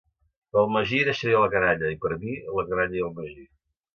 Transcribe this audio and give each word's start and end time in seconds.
Pel 0.53 0.69
Magí 0.75 1.01
deixaria 1.09 1.41
la 1.43 1.51
canalla, 1.51 1.91
i 1.95 1.99
per 2.05 2.11
mi, 2.23 2.35
la 2.61 2.65
canalla 2.71 2.99
i 3.01 3.07
el 3.09 3.13
Magí. 3.21 3.49